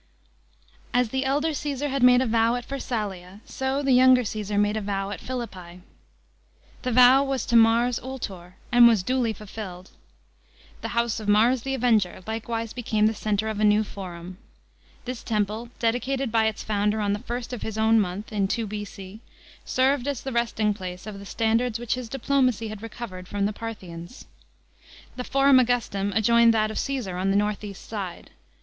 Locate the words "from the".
23.27-23.53